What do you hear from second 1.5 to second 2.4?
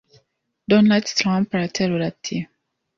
araterura ati